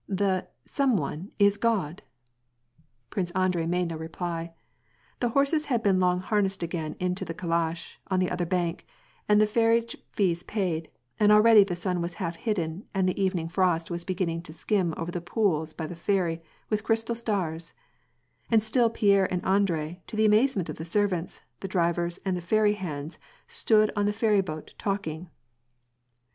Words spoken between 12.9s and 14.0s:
and the evening frost